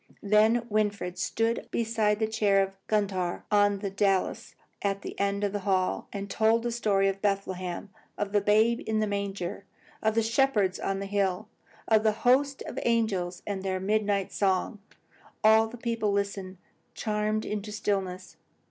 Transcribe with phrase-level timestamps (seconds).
[0.23, 5.53] Then Winfried stood beside the chair of Gundhar, on the dais at the end of
[5.53, 9.63] the hall, and told the story of Bethlehem; of the babe in the manger,
[10.01, 11.45] of the shepherds on the hills,
[11.87, 14.79] of the host of angels and their midnight song.
[15.43, 16.57] All the people listened,
[16.95, 18.37] charmed into stillness.